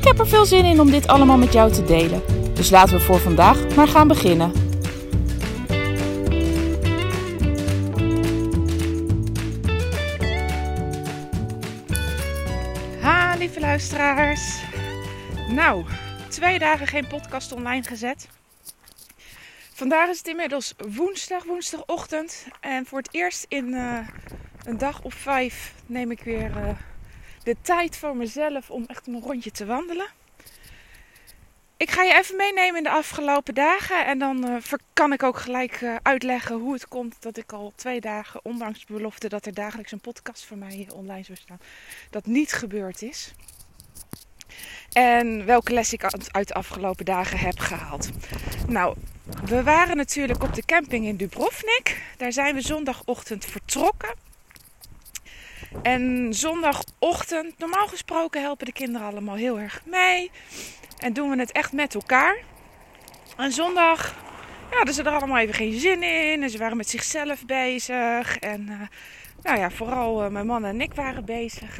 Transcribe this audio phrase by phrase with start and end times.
[0.00, 2.22] Ik heb er veel zin in om dit allemaal met jou te delen.
[2.54, 4.52] Dus laten we voor vandaag maar gaan beginnen.
[13.00, 14.62] Ha, lieve luisteraars.
[15.48, 15.84] Nou,
[16.28, 18.28] twee dagen geen podcast online gezet.
[19.72, 22.46] Vandaag is het inmiddels woensdag, woensdagochtend.
[22.60, 23.98] En voor het eerst in uh,
[24.64, 26.68] een dag of vijf neem ik weer uh,
[27.42, 30.06] de tijd voor mezelf om echt een rondje te wandelen.
[31.76, 34.06] Ik ga je even meenemen in de afgelopen dagen.
[34.06, 34.56] En dan uh,
[34.92, 39.28] kan ik ook gelijk uitleggen hoe het komt dat ik al twee dagen, ondanks belofte
[39.28, 41.60] dat er dagelijks een podcast voor mij online zou staan,
[42.10, 43.32] dat niet gebeurd is.
[44.92, 48.10] En welke les ik uit de afgelopen dagen heb gehaald.
[48.68, 48.96] Nou,
[49.44, 52.02] we waren natuurlijk op de camping in Dubrovnik.
[52.16, 54.14] Daar zijn we zondagochtend vertrokken.
[55.82, 60.30] En zondagochtend, normaal gesproken helpen de kinderen allemaal heel erg mee.
[60.98, 62.38] En doen we het echt met elkaar.
[63.36, 64.14] En zondag
[64.70, 66.42] ja, hadden ze er allemaal even geen zin in.
[66.42, 68.38] En ze waren met zichzelf bezig.
[68.38, 68.80] En uh,
[69.42, 71.78] nou ja, vooral uh, mijn man en ik waren bezig.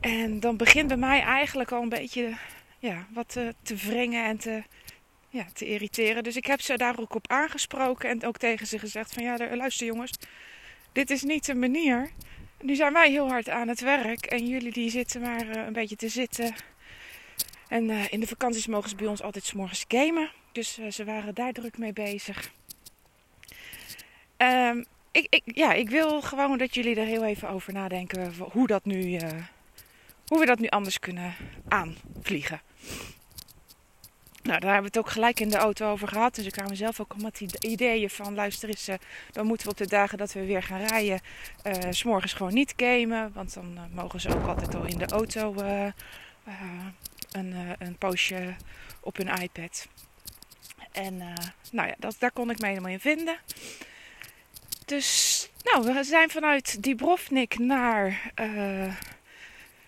[0.00, 2.36] En dan begint bij mij eigenlijk al een beetje
[2.78, 4.62] ja, wat te, te wringen en te,
[5.28, 6.22] ja, te irriteren.
[6.22, 9.36] Dus ik heb ze daar ook op aangesproken en ook tegen ze gezegd van ja,
[9.56, 10.12] luister jongens,
[10.92, 12.10] dit is niet de manier.
[12.60, 15.72] Nu zijn wij heel hard aan het werk en jullie die zitten maar uh, een
[15.72, 16.54] beetje te zitten.
[17.68, 20.30] En uh, in de vakanties mogen ze bij ons altijd s morgens gamen.
[20.52, 22.50] Dus uh, ze waren daar druk mee bezig.
[24.36, 28.66] Um, ik, ik, ja, ik wil gewoon dat jullie er heel even over nadenken hoe,
[28.66, 29.18] dat nu,
[30.26, 31.34] hoe we dat nu anders kunnen
[31.68, 32.60] aanvliegen.
[34.42, 36.34] Nou, daar hebben we het ook gelijk in de auto over gehad.
[36.34, 38.34] Dus ik kwamen zelf ook met die ideeën van...
[38.34, 38.94] luister eens, uh,
[39.32, 41.20] dan moeten we op de dagen dat we weer gaan rijden...
[41.66, 43.32] Uh, s'morgens gewoon niet gamen.
[43.32, 45.54] Want dan uh, mogen ze ook altijd al in de auto
[47.30, 48.54] een, een poosje
[49.00, 49.88] op hun iPad.
[50.92, 51.16] En
[51.72, 53.38] nou ja, dat, daar kon ik me helemaal in vinden.
[54.84, 58.32] Dus nou, we zijn vanuit Dibrovnik naar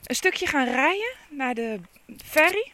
[0.05, 1.13] een stukje gaan rijden.
[1.29, 1.81] Naar de
[2.25, 2.73] ferry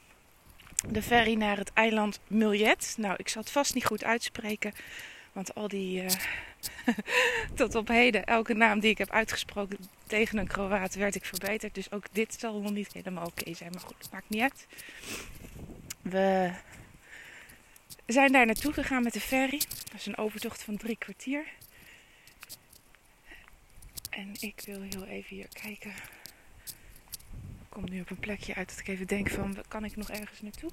[0.89, 2.95] de ferry naar het eiland Muljet.
[2.99, 4.73] Nou, ik zal het vast niet goed uitspreken.
[5.33, 6.03] Want al die.
[6.03, 6.11] Uh,
[7.55, 11.75] tot op heden, elke naam die ik heb uitgesproken tegen een Kroaat werd ik verbeterd.
[11.75, 13.71] Dus ook dit zal nog niet helemaal oké zijn.
[13.73, 14.67] Maar goed, maakt niet uit.
[16.03, 16.53] We
[18.07, 19.59] zijn daar naartoe gegaan met de ferry.
[19.59, 21.45] Dat is een overtocht van drie kwartier.
[24.11, 25.93] En ik wil heel even hier kijken
[27.91, 30.71] nu op een plekje uit dat ik even denk van, kan ik nog ergens naartoe?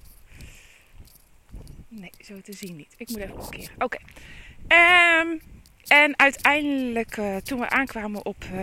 [1.88, 2.94] Nee, zo te zien niet.
[2.98, 3.76] Ik moet even omkeren.
[3.78, 3.98] Oké.
[4.68, 5.42] Um,
[5.88, 8.62] en uiteindelijk, uh, toen we aankwamen op, uh,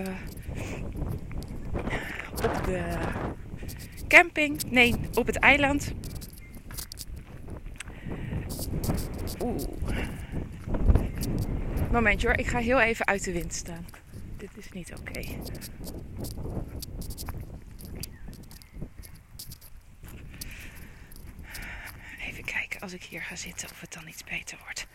[2.32, 2.96] op de
[4.08, 5.92] camping, nee, op het eiland.
[9.42, 9.62] Oeh.
[11.92, 13.86] Momentje hoor, ik ga heel even uit de wind staan.
[14.36, 15.20] Dit is niet oké.
[22.80, 24.86] Als ik hier ga zitten of het dan iets beter wordt.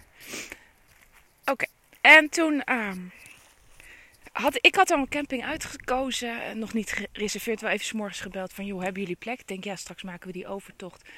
[1.46, 1.66] Oké,
[2.02, 3.12] en toen um,
[4.32, 8.54] had ik had al een camping uitgekozen, nog niet gereserveerd, wel even s morgens gebeld
[8.54, 9.40] van joh, hebben jullie plek?
[9.40, 11.10] Ik denk ja, straks maken we die overtocht.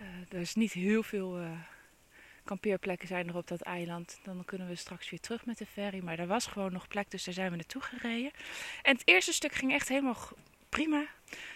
[0.00, 1.50] Uh, er is niet heel veel uh,
[2.44, 4.18] kampeerplekken zijn er op dat eiland.
[4.22, 6.00] Dan kunnen we straks weer terug met de ferry.
[6.04, 8.30] Maar er was gewoon nog plek, dus daar zijn we naartoe gereden.
[8.82, 10.16] En het eerste stuk ging echt helemaal
[10.68, 11.06] prima.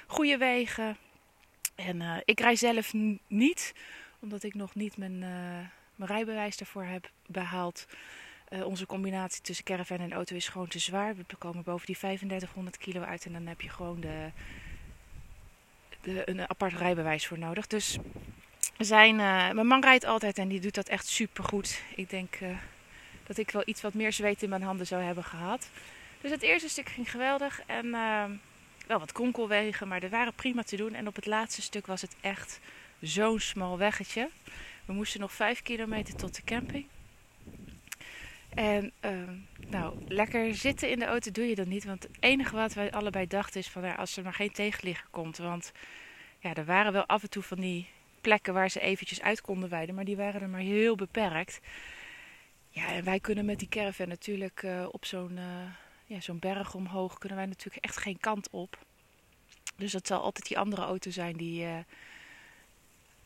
[0.06, 0.96] Goede wegen.
[1.74, 2.92] En ik rij zelf
[3.26, 3.72] niet,
[4.20, 5.28] omdat ik nog niet mijn, uh,
[5.94, 7.86] mijn rijbewijs daarvoor heb behaald.
[8.48, 11.16] Uh, onze combinatie tussen caravan en auto is gewoon te zwaar.
[11.16, 14.30] We komen boven die 3500 kilo uit en dan heb je gewoon de,
[16.00, 17.66] de, een apart rijbewijs voor nodig.
[17.66, 17.98] Dus
[18.78, 21.82] zijn, uh, mijn man rijdt altijd en die doet dat echt super goed.
[21.96, 22.38] Ik denk
[23.26, 25.70] dat ik wel iets wat meer zweet in mijn handen zou hebben gehad.
[26.20, 27.90] Dus het eerste stuk ging geweldig en
[28.90, 30.94] wel wat kronkelwegen, maar er waren prima te doen.
[30.94, 32.60] En op het laatste stuk was het echt
[33.00, 34.30] zo'n smal weggetje.
[34.84, 36.86] We moesten nog vijf kilometer tot de camping.
[38.54, 39.10] En uh,
[39.68, 41.84] nou, lekker zitten in de auto doe je dat niet.
[41.84, 45.06] Want het enige wat wij allebei dachten is van ja, als er maar geen tegenligger
[45.10, 45.36] komt.
[45.36, 45.72] Want
[46.38, 47.88] ja, er waren wel af en toe van die
[48.20, 51.60] plekken waar ze eventjes uit konden weiden, maar die waren er maar heel beperkt.
[52.68, 55.44] Ja, en wij kunnen met die caravan natuurlijk uh, op zo'n uh,
[56.06, 58.78] ja, zo'n berg omhoog, kunnen wij natuurlijk echt geen kant op.
[59.76, 61.78] Dus dat zal altijd die andere auto zijn die, uh,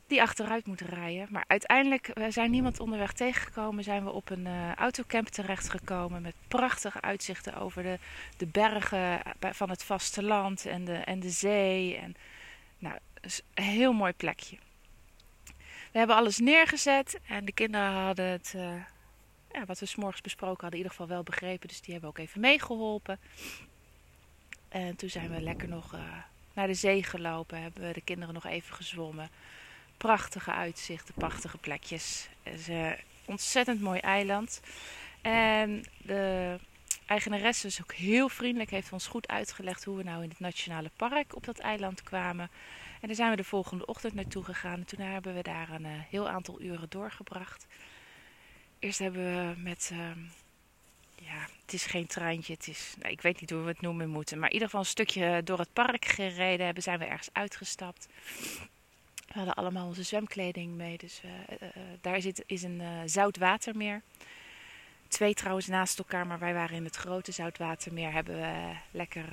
[0.07, 1.27] die achteruit moet rijden.
[1.31, 7.01] Maar uiteindelijk, we zijn niemand onderweg tegengekomen, zijn we op een autocamp terechtgekomen met prachtige
[7.01, 7.99] uitzichten over de,
[8.37, 11.97] de bergen van het vasteland en de, en de zee.
[11.97, 12.15] En,
[12.79, 12.99] nou,
[13.55, 14.57] een heel mooi plekje.
[15.93, 18.75] We hebben alles neergezet en de kinderen hadden het, uh,
[19.53, 21.69] ja, wat we s'morgens besproken hadden, in ieder geval wel begrepen.
[21.69, 23.21] Dus die hebben ook even meegeholpen.
[24.69, 25.97] En toen zijn we lekker nog
[26.55, 29.31] naar de zee gelopen, hebben we de kinderen nog even gezwommen.
[29.97, 32.29] Prachtige uitzichten, prachtige plekjes.
[32.43, 34.61] Het is een ontzettend mooi eiland.
[35.23, 36.59] En de
[37.07, 40.91] eigenaresse is ook heel vriendelijk, heeft ons goed uitgelegd hoe we nou in het nationale
[40.97, 42.51] park op dat eiland kwamen.
[43.01, 44.79] En daar zijn we de volgende ochtend naartoe gegaan.
[44.79, 47.67] En toen hebben we daar een uh, heel aantal uren doorgebracht.
[48.79, 49.99] Eerst hebben we met, uh,
[51.15, 54.09] ja, het is geen treintje, het is, nou, ik weet niet hoe we het noemen
[54.09, 54.39] moeten.
[54.39, 58.09] Maar in ieder geval een stukje door het park gereden hebben, zijn we ergens uitgestapt.
[59.35, 61.31] We hadden allemaal onze zwemkleding mee, dus uh,
[62.01, 64.03] daar zit, is een zoutwatermeer.
[65.09, 68.13] Twee trouwens naast elkaar, maar wij waren in het grote zoutwatermeer.
[68.13, 69.25] Hebben we lekker,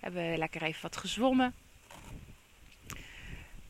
[0.00, 1.54] hebben we lekker even wat gezwommen.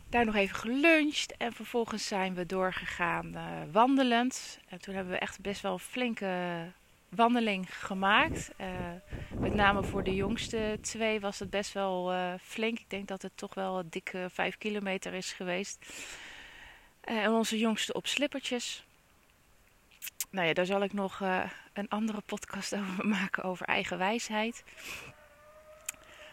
[0.08, 3.42] Daar nog even geluncht en vervolgens zijn we doorgegaan uh,
[3.72, 4.58] wandelend.
[4.68, 6.26] En toen hebben we echt best wel een flinke
[7.08, 8.50] wandeling gemaakt.
[8.60, 8.66] Uh,
[9.40, 12.78] met name voor de jongste twee was het best wel uh, flink.
[12.78, 15.86] Ik denk dat het toch wel een dikke vijf kilometer is geweest.
[17.00, 18.84] en onze jongste op slippertjes.
[20.30, 21.20] Nou ja, daar zal ik nog
[21.72, 24.64] een andere podcast over maken over eigen wijsheid.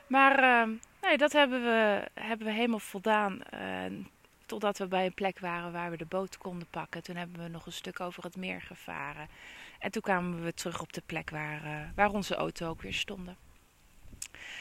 [0.08, 0.72] Maar ehm,
[1.04, 3.42] Nee, dat hebben we, hebben we helemaal voldaan.
[4.46, 7.04] Totdat we bij een plek waren waar we de boot konden pakken.
[7.04, 9.28] Toen hebben we nog een stuk over het meer gevaren.
[9.84, 12.94] En toen kwamen we terug op de plek waar, uh, waar onze auto ook weer
[12.94, 13.38] stonden.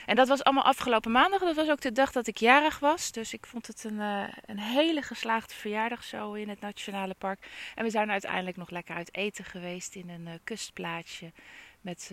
[0.06, 1.40] En dat was allemaal afgelopen maandag.
[1.40, 3.12] Dat was ook de dag dat ik jarig was.
[3.12, 7.48] Dus ik vond het een, uh, een hele geslaagde verjaardag zo in het Nationale Park.
[7.74, 11.32] En we zijn uiteindelijk nog lekker uit eten geweest in een kustplaatsje.
[11.80, 12.10] Met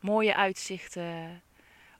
[0.00, 1.42] mooie uitzichten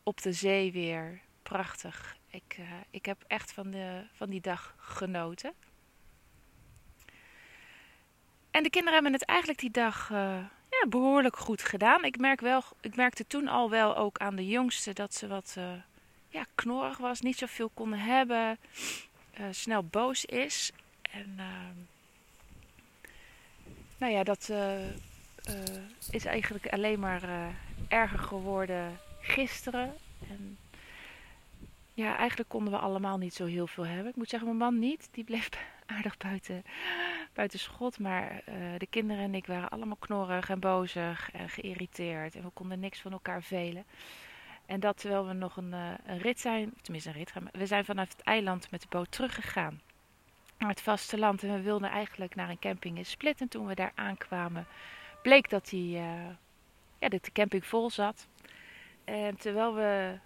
[0.03, 2.17] op de zee weer prachtig.
[2.31, 5.53] Ik, uh, ik heb echt van, de, van die dag genoten.
[8.53, 10.19] En de kinderen hebben het eigenlijk die dag uh,
[10.71, 12.05] ja, behoorlijk goed gedaan.
[12.05, 15.55] Ik, merk wel, ik merkte toen al wel ook aan de jongste dat ze wat
[15.59, 15.65] uh,
[16.29, 18.59] ja, knorrig was, niet zoveel kon hebben,
[19.51, 20.73] snel boos is.
[21.03, 21.77] En ehm,
[23.97, 24.53] nou ja, dat
[26.11, 27.23] is eigenlijk alleen maar
[27.89, 29.95] erger geworden gisteren.
[30.29, 30.59] En
[31.95, 34.09] ja, eigenlijk konden we allemaal niet zo heel veel hebben.
[34.09, 35.09] Ik moet zeggen, mijn man niet.
[35.11, 35.49] Die bleef
[35.87, 36.65] aardig buiten,
[37.33, 37.99] buiten schot.
[37.99, 42.35] Maar uh, de kinderen en ik waren allemaal knorrig en bozig en geïrriteerd.
[42.35, 43.85] En we konden niks van elkaar velen.
[44.67, 48.09] En dat terwijl we nog een, een rit zijn, tenminste een rit, we zijn vanaf
[48.09, 49.81] het eiland met de boot teruggegaan
[50.63, 51.43] naar het vasteland.
[51.43, 53.41] En we wilden eigenlijk naar een camping in Split.
[53.41, 54.67] En toen we daar aankwamen,
[55.23, 56.27] bleek dat, die, uh,
[56.99, 58.27] ja, dat de camping vol zat.
[59.05, 60.19] En terwijl we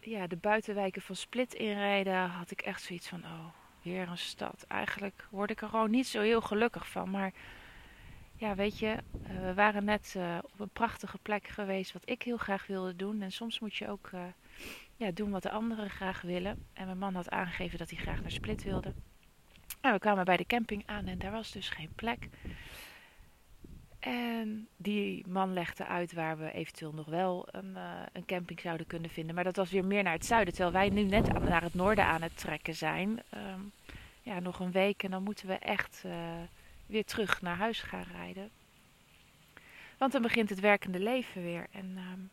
[0.00, 3.46] ja, de buitenwijken van Split inrijden, had ik echt zoiets van: oh,
[3.82, 4.64] weer een stad.
[4.68, 7.10] Eigenlijk word ik er gewoon niet zo heel gelukkig van.
[7.10, 7.32] Maar
[8.36, 12.22] ja, weet je, uh, we waren net uh, op een prachtige plek geweest, wat ik
[12.22, 13.22] heel graag wilde doen.
[13.22, 14.20] En soms moet je ook uh,
[14.96, 16.66] ja, doen wat de anderen graag willen.
[16.72, 18.92] En mijn man had aangegeven dat hij graag naar Split wilde.
[19.80, 22.28] En we kwamen bij de camping aan en daar was dus geen plek.
[24.02, 28.86] En die man legde uit waar we eventueel nog wel een, uh, een, camping zouden
[28.86, 29.34] kunnen vinden.
[29.34, 30.54] Maar dat was weer meer naar het zuiden.
[30.54, 33.22] Terwijl wij nu net naar het noorden aan het trekken zijn.
[33.34, 33.72] Um,
[34.22, 36.12] ja, nog een week en dan moeten we echt uh,
[36.86, 38.50] weer terug naar huis gaan rijden.
[39.98, 41.66] Want dan begint het werkende leven weer.
[41.72, 42.30] En um,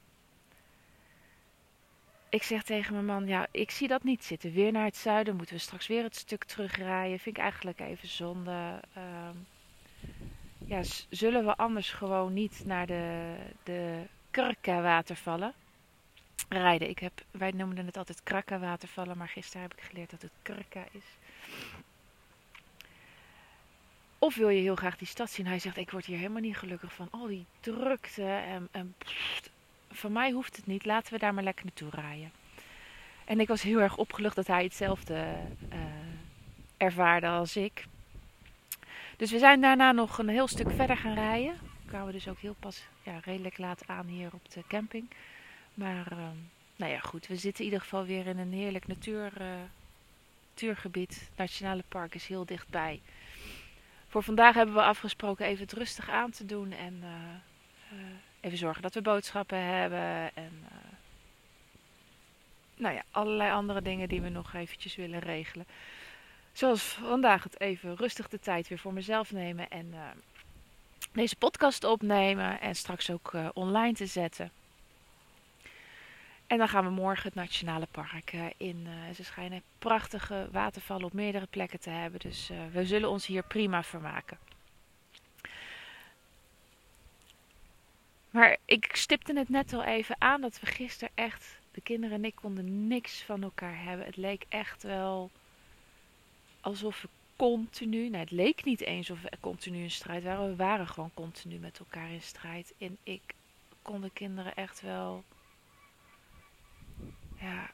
[2.29, 4.51] ik zeg tegen mijn man, ja, ik zie dat niet zitten.
[4.51, 7.19] Weer naar het zuiden, moeten we straks weer het stuk terugrijden.
[7.19, 8.79] Vind ik eigenlijk even zonde.
[8.97, 9.45] Um,
[10.69, 15.53] ja, zullen we anders gewoon niet naar de, de Kurka-watervallen
[16.49, 16.89] rijden?
[16.89, 20.83] Ik heb, wij noemden het altijd Krakka-watervallen, maar gisteren heb ik geleerd dat het Kurka
[20.91, 21.03] is.
[24.19, 25.47] Of wil je heel graag die stad zien?
[25.47, 27.07] Hij zegt, ik word hier helemaal niet gelukkig van.
[27.11, 28.95] Al die drukte en, en
[29.91, 30.85] van mij hoeft het niet.
[30.85, 32.31] Laten we daar maar lekker naartoe rijden.
[33.25, 35.35] En ik was heel erg opgelucht dat hij hetzelfde
[35.73, 35.79] uh,
[36.77, 37.85] ervaarde als ik.
[39.19, 41.53] Dus we zijn daarna nog een heel stuk verder gaan rijden.
[41.53, 45.09] We kwamen dus ook heel pas ja, redelijk laat aan hier op de camping.
[45.73, 46.17] Maar uh,
[46.75, 49.47] nou ja, goed, we zitten in ieder geval weer in een heerlijk natuur, uh,
[50.49, 51.29] natuurgebied.
[51.35, 53.01] Nationale park is heel dichtbij.
[54.07, 57.03] Voor vandaag hebben we afgesproken even het rustig aan te doen en
[58.39, 60.63] even zorgen dat we boodschappen hebben en
[62.75, 65.65] nou ja, allerlei andere dingen die we nog eventjes willen regelen.
[66.51, 69.99] Zoals vandaag het even rustig de tijd weer voor mezelf nemen en uh,
[71.11, 74.51] deze podcast opnemen en straks ook uh, online te zetten.
[76.47, 78.87] En dan gaan we morgen het Nationale Park uh, in.
[79.15, 82.19] ze schijnen prachtige watervallen op meerdere plekken te hebben.
[82.19, 84.37] Dus we zullen ons hier prima vermaken.
[88.29, 92.25] Maar ik stipte het net al even aan dat we gisteren echt de kinderen en
[92.25, 94.05] ik konden niks van elkaar hebben.
[94.05, 95.31] Het leek echt wel
[96.61, 100.49] alsof we continu, nou het leek niet eens of we continu in strijd waren.
[100.49, 102.73] We waren gewoon continu met elkaar in strijd.
[102.77, 103.21] En ik
[103.81, 105.23] kon de kinderen echt wel,
[107.39, 107.71] ja,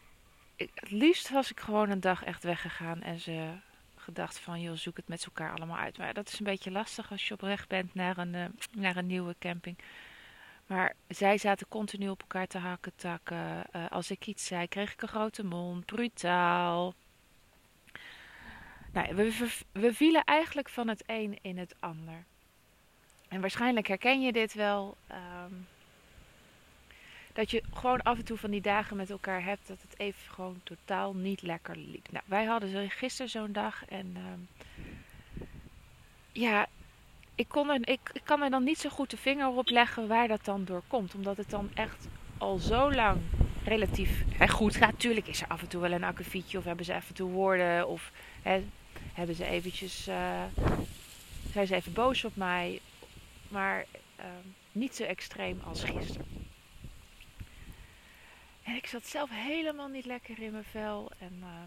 [0.56, 3.54] ik, het liefst was ik gewoon een dag echt weggegaan en ze
[3.96, 5.98] gedacht van, joh, zoek het met elkaar allemaal uit.
[5.98, 9.08] Maar dat is een beetje lastig als je oprecht bent naar een, uh, naar een
[9.08, 9.78] nieuwe camping.
[10.68, 13.64] Maar zij zaten continu op elkaar te hakken, takken.
[13.76, 15.86] Uh, als ik iets zei, kreeg ik een grote mond.
[15.86, 16.94] Brutaal.
[18.96, 22.24] Nou, we, we vielen eigenlijk van het een in het ander.
[23.28, 24.98] En waarschijnlijk herken je dit wel.
[25.12, 25.68] Um,
[27.34, 30.34] dat je gewoon af en toe van die dagen met elkaar hebt dat het even
[30.34, 32.12] gewoon totaal niet lekker liep.
[32.12, 34.48] Nou, wij hadden gisteren zo'n dag en um,
[36.32, 36.68] ja,
[37.36, 40.08] ik, kon er, ik, ik kan er dan niet zo goed de vinger op leggen
[40.08, 41.16] waar dat dan door komt.
[41.16, 43.22] Omdat het dan echt al zo lang
[43.64, 45.00] relatief hè, goed gaat.
[45.00, 47.32] Tuurlijk is er af en toe wel een akkefietje of hebben ze af en toe
[47.32, 48.12] woorden of
[48.42, 48.64] hè,
[49.16, 50.44] hebben ze eventjes, uh,
[51.52, 52.82] zijn ze even boos op mij.
[53.48, 53.86] Maar
[54.20, 54.26] uh,
[54.72, 56.26] niet zo extreem als gisteren.
[58.64, 61.12] En ik zat zelf helemaal niet lekker in mijn vel.
[61.20, 61.64] En uh,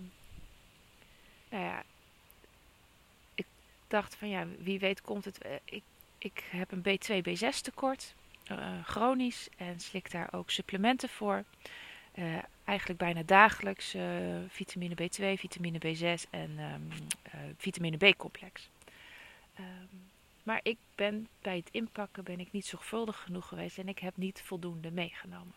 [1.48, 1.82] nou ja,
[3.88, 5.38] dacht van ja, wie weet komt het.
[5.38, 5.82] Eh, ik,
[6.18, 8.14] ik heb een B2, B6 tekort,
[8.50, 11.44] uh, chronisch, en slik daar ook supplementen voor.
[12.18, 14.02] Uh, eigenlijk bijna dagelijks uh,
[14.48, 16.88] vitamine B2, vitamine B6 en um,
[17.56, 18.70] vitamine B-complex.
[19.58, 20.08] Um,
[20.42, 24.16] maar ik ben bij het inpakken ben ik niet zorgvuldig genoeg geweest en ik heb
[24.16, 25.54] niet voldoende meegenomen.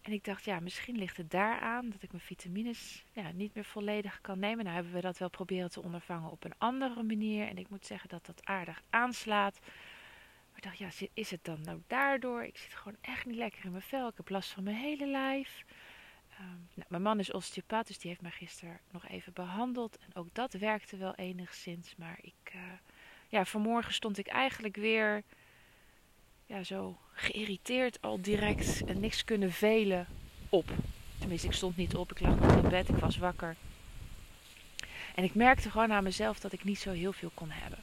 [0.00, 3.64] En ik dacht, ja, misschien ligt het daaraan dat ik mijn vitamines ja, niet meer
[3.64, 4.64] volledig kan nemen.
[4.64, 7.48] Nou hebben we dat wel proberen te ondervangen op een andere manier.
[7.48, 9.58] En ik moet zeggen dat dat aardig aanslaat.
[10.58, 12.44] Ik dacht, ja, is het dan nou daardoor?
[12.44, 14.08] Ik zit gewoon echt niet lekker in mijn vel.
[14.08, 15.64] Ik heb last van mijn hele lijf.
[16.40, 19.98] Um, nou, mijn man is osteopaat, dus die heeft mij gisteren nog even behandeld.
[19.98, 21.94] En ook dat werkte wel enigszins.
[21.96, 22.62] Maar ik, uh,
[23.28, 25.22] ja, vanmorgen stond ik eigenlijk weer
[26.46, 30.06] ja, zo geïrriteerd al direct en niks kunnen velen
[30.48, 30.70] op.
[31.18, 33.56] Tenminste, ik stond niet op, ik lag nog in bed, ik was wakker.
[35.14, 37.78] En ik merkte gewoon aan mezelf dat ik niet zo heel veel kon hebben.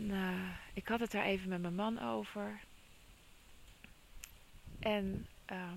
[0.00, 2.60] En uh, ik had het daar even met mijn man over.
[4.78, 5.72] En uh,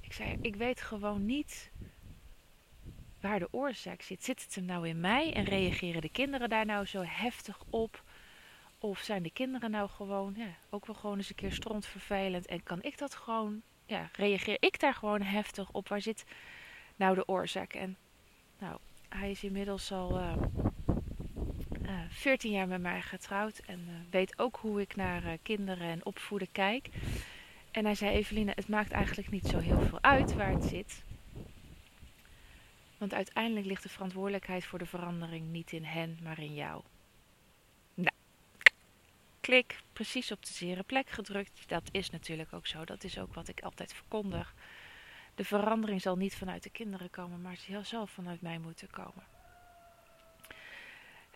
[0.00, 1.70] ik zei, ik weet gewoon niet
[3.20, 4.24] waar de oorzaak zit.
[4.24, 8.02] Zit het hem nou in mij en reageren de kinderen daar nou zo heftig op?
[8.78, 12.46] Of zijn de kinderen nou gewoon, ja, ook wel gewoon eens een keer strontvervelend.
[12.46, 15.88] En kan ik dat gewoon, ja, reageer ik daar gewoon heftig op?
[15.88, 16.24] Waar zit
[16.96, 17.72] nou de oorzaak?
[17.72, 17.96] En
[18.58, 20.36] nou, hij is inmiddels al uh,
[22.08, 23.58] 14 jaar met mij getrouwd.
[23.58, 26.88] En uh, weet ook hoe ik naar uh, kinderen en opvoeden kijk.
[27.70, 31.02] En hij zei, Eveline, het maakt eigenlijk niet zo heel veel uit waar het zit.
[32.98, 36.82] Want uiteindelijk ligt de verantwoordelijkheid voor de verandering niet in hen, maar in jou
[39.48, 41.68] klik, precies op de zere plek gedrukt.
[41.68, 42.84] Dat is natuurlijk ook zo.
[42.84, 44.54] Dat is ook wat ik altijd verkondig.
[45.34, 49.37] De verandering zal niet vanuit de kinderen komen, maar ze zal vanuit mij moeten komen.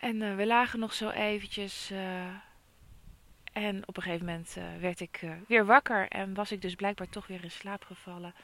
[0.03, 1.91] En uh, we lagen nog zo eventjes.
[1.91, 2.27] Uh,
[3.53, 7.09] en op een gegeven moment uh, werd ik weer wakker en was ik dus blijkbaar
[7.09, 8.35] toch weer in slaap gevallen.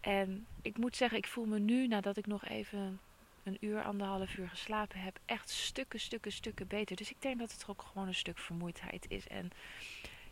[0.00, 3.00] En ik moet zeggen, ik voel me nu, nadat ik nog even
[3.42, 6.96] een uur, anderhalf uur geslapen heb, echt stukken, stukken, stukken beter.
[6.96, 9.28] Dus ik denk dat het ook gewoon een stuk vermoeidheid is.
[9.28, 9.50] En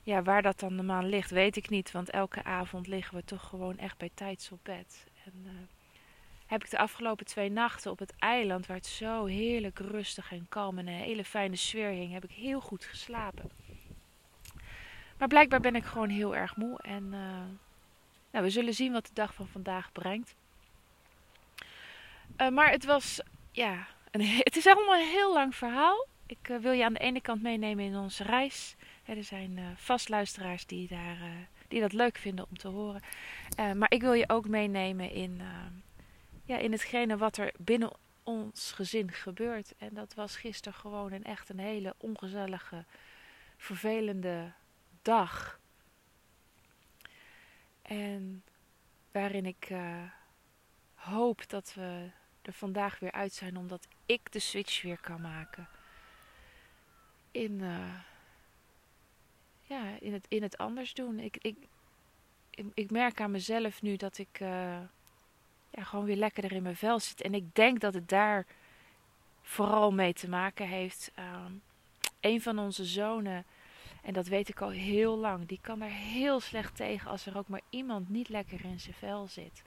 [0.03, 1.91] ja, waar dat dan normaal ligt, weet ik niet.
[1.91, 5.07] Want elke avond liggen we toch gewoon echt bij tijds op bed.
[5.25, 5.69] En
[6.49, 10.47] heb ik de afgelopen twee nachten op het eiland, waar het zo heerlijk rustig en
[10.49, 13.51] kalm en een hele fijne sfeer hing, heb ik heel goed geslapen.
[15.19, 16.79] Maar blijkbaar ben ik gewoon heel erg moe.
[16.83, 17.21] En uh,
[18.31, 20.35] nou, we zullen zien wat de dag van vandaag brengt.
[22.37, 23.21] Uh, maar het was,
[23.53, 26.07] ja, een, het is allemaal een heel lang verhaal.
[26.27, 28.77] Ik uh, wil je aan de ene kant meenemen in onze reis.
[29.05, 31.19] er zijn vastluisteraars die, daar,
[31.69, 33.03] die dat leuk vinden om te horen.
[33.57, 35.41] Maar ik wil je ook meenemen in,
[36.49, 39.75] ja, in hetgene wat er binnen ons gezin gebeurt.
[39.79, 42.85] En dat was gisteren gewoon een echt een hele ongezellige,
[43.57, 44.53] vervelende
[45.03, 45.61] dag.
[47.83, 48.45] En
[49.13, 50.03] waarin ik uh,
[50.95, 52.11] hoop dat we
[52.43, 55.69] er vandaag weer uit zijn, omdat ik de switch weer kan maken.
[57.31, 58.01] In, uh,
[59.63, 61.19] ja, in, het, in het anders doen.
[61.19, 61.57] Ik, ik,
[62.75, 64.81] ik merk aan mezelf nu dat ik uh,
[65.71, 67.21] ja, gewoon weer lekkerder in mijn vel zit.
[67.21, 68.47] En ik denk dat het daar
[69.43, 71.13] vooral mee te maken heeft.
[71.19, 71.45] Uh,
[72.21, 73.45] een van onze zonen,
[74.03, 77.37] en dat weet ik al heel lang, die kan er heel slecht tegen als er
[77.37, 79.63] ook maar iemand niet lekker in zijn vel zit.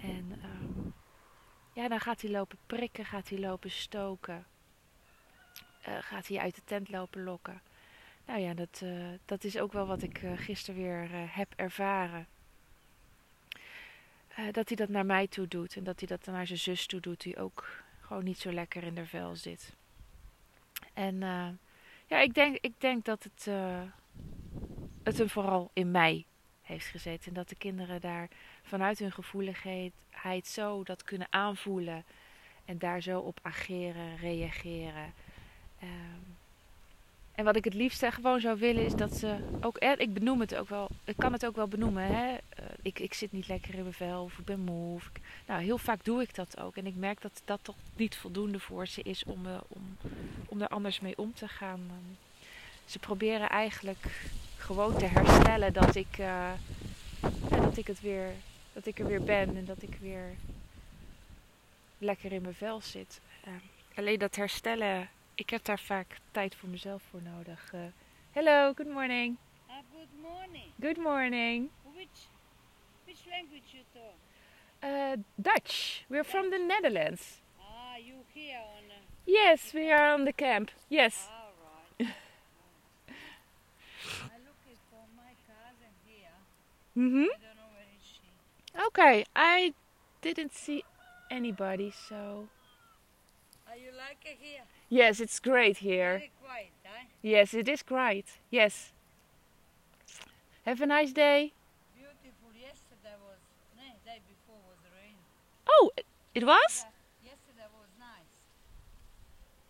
[0.00, 0.92] En uh,
[1.72, 4.46] ja, dan gaat hij lopen prikken, gaat hij lopen stoken.
[5.88, 7.62] Uh, gaat hij uit de tent lopen lokken.
[8.26, 12.26] Nou ja, dat, uh, dat is ook wel wat ik uh, gisteren weer heb ervaren.
[14.50, 17.00] Dat hij dat naar mij toe doet en dat hij dat naar zijn zus toe
[17.00, 19.74] doet, die ook gewoon niet zo lekker in de vel zit.
[20.92, 21.18] En
[22.06, 23.48] ja, ik denk, ik denk dat het,
[25.02, 26.24] het hem vooral in mij
[26.62, 27.28] heeft gezeten.
[27.28, 28.28] En dat de kinderen daar
[28.62, 32.04] vanuit hun gevoeligheid zo dat kunnen aanvoelen.
[32.64, 35.14] En daar zo op ageren, reageren.
[35.82, 36.31] Um,
[37.42, 40.54] en wat ik het liefst gewoon zou willen is dat ze ook, ik benoem het
[40.54, 42.06] ook wel, ik kan het ook wel benoemen.
[42.06, 42.32] Hè?
[42.32, 44.94] Uh, ik, ik zit niet lekker in mijn vel of ik ben moe.
[44.94, 46.76] Of ik, nou, heel vaak doe ik dat ook.
[46.76, 49.96] En ik merk dat dat toch niet voldoende voor ze is om, uh, om,
[50.46, 51.80] om er anders mee om te gaan.
[51.80, 52.16] Um,
[52.84, 56.56] ze proberen eigenlijk gewoon te herstellen dat ik, ja,
[57.48, 58.30] dat ik het weer,
[58.72, 60.34] dat ik er weer ben en dat ik weer
[61.98, 63.20] lekker in mijn vel zit.
[63.94, 67.72] alleen dat herstellen ik heb daar vaak tijd voor mezelf voor nodig.
[67.74, 67.80] Uh,
[68.32, 69.36] hello, good morning.
[69.68, 70.64] Uh, good morning.
[70.80, 71.70] Good morning.
[71.94, 72.28] Which,
[73.04, 74.14] which language you talk?
[74.84, 76.04] Uh, Dutch.
[76.08, 76.30] We're Dutch.
[76.30, 77.40] from the Netherlands.
[77.60, 78.84] Ah, you here on?
[78.90, 80.70] Uh, yes, we are on the camp.
[80.88, 81.28] Yes.
[81.28, 81.52] All
[81.98, 82.14] right.
[84.24, 86.36] I'm looking for my cousin here.
[86.96, 87.24] Mhm.
[87.24, 88.86] I don't know where is she.
[88.86, 89.72] Okay, I
[90.20, 90.84] didn't see
[91.30, 92.48] anybody, so.
[93.72, 94.60] Are you like it here?
[94.90, 96.18] Yes, it's great here.
[96.18, 97.04] Very quiet, huh?
[97.22, 98.26] Yes, it is great.
[98.50, 98.92] Yes.
[100.66, 101.54] Have a nice day.
[101.96, 102.52] Beautiful.
[102.52, 103.40] Yesterday was,
[103.74, 105.16] no, day before was rain.
[105.66, 105.90] Oh,
[106.34, 106.84] it was?
[107.24, 108.36] Yeah, yesterday was nice.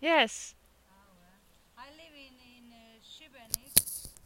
[0.00, 0.56] Yes.
[0.90, 1.86] Oh, well.
[1.86, 3.70] I live in, in uh, Shibenik,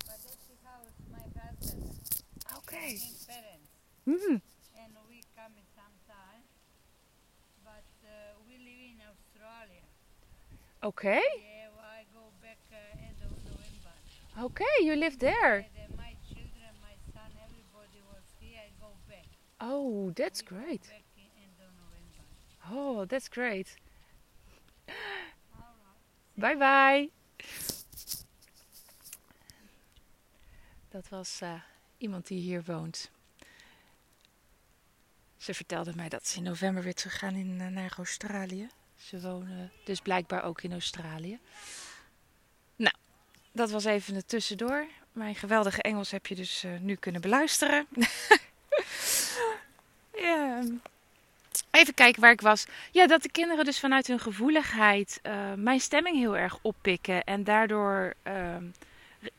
[0.09, 2.01] but that's the house my husband.
[2.65, 2.93] Okay.
[2.93, 3.69] His parents.
[4.09, 4.33] Mm-hmm.
[4.33, 4.41] And
[10.83, 11.21] Okay.
[11.21, 13.93] Yeah, well, I go back uh, end of November.
[14.47, 15.59] Okay, you live there.
[15.59, 18.61] Uh, my children, my son, everybody was here.
[18.61, 19.27] I go back.
[19.61, 20.83] Oh, that's We go great.
[20.83, 23.01] back in end of November.
[23.01, 23.77] Oh, that's great.
[26.39, 27.11] Bye bye.
[30.91, 31.61] Dat was uh,
[31.99, 33.11] iemand die hier woont.
[35.37, 38.69] Ze vertelde mij dat ze in november weer teruggaan in, uh, naar Australië.
[39.07, 41.39] Ze wonen dus blijkbaar ook in Australië.
[42.77, 42.95] Nou,
[43.53, 44.87] dat was even het tussendoor.
[45.13, 47.87] Mijn geweldige Engels heb je dus uh, nu kunnen beluisteren.
[50.27, 50.63] ja.
[51.71, 52.67] Even kijken waar ik was.
[52.91, 57.25] Ja, dat de kinderen dus vanuit hun gevoeligheid uh, mijn stemming heel erg oppikken.
[57.25, 58.57] En daardoor uh,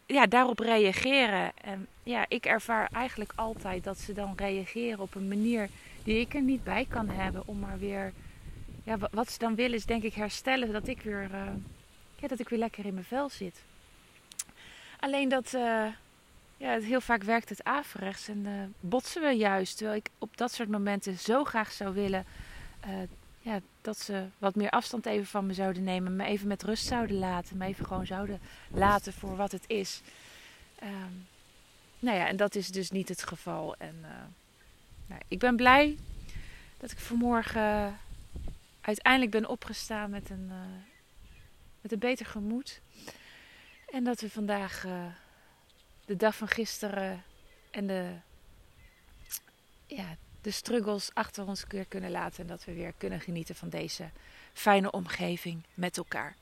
[0.05, 1.51] ja, daarop reageren.
[1.61, 5.69] En ja, ik ervaar eigenlijk altijd dat ze dan reageren op een manier
[6.03, 7.43] die ik er niet bij kan hebben.
[7.45, 8.13] Om maar weer
[8.87, 11.41] ja, wat ze dan willen is denk ik herstellen dat ik weer, uh,
[12.15, 13.61] ja, dat ik weer lekker in mijn vel zit.
[14.99, 15.85] Alleen dat, uh,
[16.57, 19.77] ja, heel vaak werkt het averechts en uh, botsen we juist.
[19.77, 22.25] Terwijl ik op dat soort momenten zo graag zou willen
[23.39, 26.15] ja, dat ze wat meer afstand even van me zouden nemen.
[26.15, 27.57] Me even met rust zouden laten.
[27.57, 28.39] Me even gewoon zouden
[28.71, 30.01] laten voor wat het is.
[30.83, 31.27] Um,
[31.99, 33.75] nou ja, en dat is dus niet het geval.
[33.77, 33.95] En
[35.07, 35.97] nou, ik ben blij
[36.77, 37.97] dat ik vanmorgen
[38.87, 40.61] uiteindelijk ben opgestaan met een, uh,
[41.81, 42.81] met een beter gemoed.
[43.89, 45.05] En dat we vandaag uh,
[46.05, 47.23] de dag van gisteren
[47.71, 48.13] en de,
[49.85, 52.41] ja, de struggles achter ons weer kunnen laten.
[52.41, 54.09] En dat we weer kunnen genieten van deze
[54.53, 56.35] fijne omgeving met elkaar.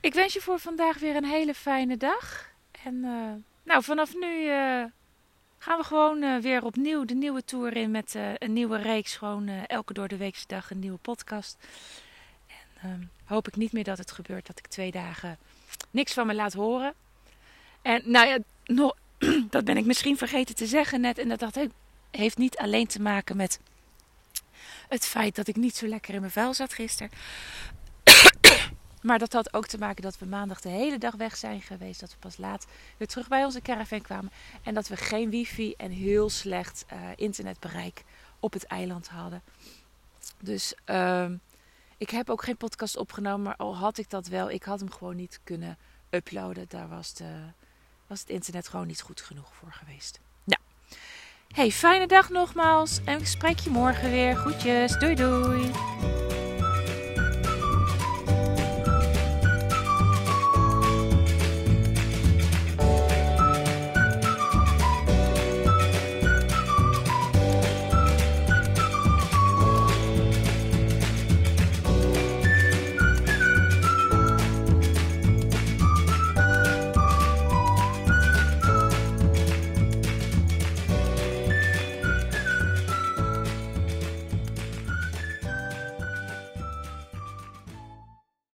[0.00, 2.50] Ik wens je voor vandaag weer een hele fijne dag.
[2.82, 4.50] En uh, nou, vanaf nu
[5.58, 9.16] gaan we gewoon uh, weer opnieuw de nieuwe tour in met uh, een nieuwe reeks.
[9.16, 11.56] Gewoon uh, elke door de weekse dag een nieuwe podcast.
[12.80, 15.38] En hoop ik niet meer dat het gebeurt dat ik twee dagen
[15.90, 16.94] niks van me laat horen.
[17.82, 18.96] En nou ja, nog,
[19.50, 21.18] dat ben ik misschien vergeten te zeggen net.
[21.18, 21.58] En dat, dat
[22.10, 23.60] heeft niet alleen te maken met
[24.88, 27.12] het feit dat ik niet zo lekker in mijn vuil zat gisteren.
[29.08, 32.00] Maar dat had ook te maken dat we maandag de hele dag weg zijn geweest.
[32.00, 32.66] Dat we pas laat
[32.96, 34.32] weer terug bij onze caravan kwamen.
[34.62, 38.04] En dat we geen wifi en heel slecht uh, internetbereik
[38.40, 39.42] op het eiland hadden.
[40.40, 41.30] Dus uh,
[41.96, 43.42] ik heb ook geen podcast opgenomen.
[43.42, 45.78] Maar al had ik dat wel, ik had hem gewoon niet kunnen
[46.10, 46.66] uploaden.
[46.68, 47.34] Daar was, de,
[48.06, 50.20] was het internet gewoon niet goed genoeg voor geweest.
[50.44, 50.62] Nou,
[51.48, 53.00] hey, fijne dag nogmaals.
[53.04, 54.36] En ik spreek je morgen weer.
[54.36, 54.98] Groetjes.
[54.98, 55.70] Doei doei.